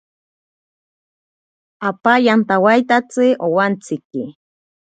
Apa 1.89 2.13
yantawaitsi 2.25 3.27
owantsiki. 3.45 4.21